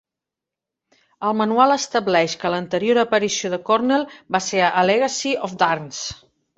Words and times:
El 1.29 1.35
manual 1.41 1.75
estableix 1.75 2.35
que 2.45 2.53
l'anterior 2.55 3.03
aparició 3.05 3.55
de 3.57 3.63
Cornell 3.71 4.09
va 4.39 4.45
ser 4.51 4.67
a 4.75 4.89
Legacy 4.93 5.39
of 5.51 5.59
Darkness. 5.67 6.07